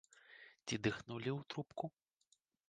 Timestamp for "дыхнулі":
0.87-1.29